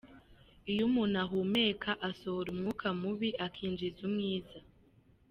Iyo 0.71 0.81
umuntu 0.89 1.15
ahumeka 1.25 1.91
asohora 2.09 2.47
umwuka 2.53 2.87
mubi, 3.01 3.29
akinjiza 3.45 3.99
umwiza. 4.07 4.57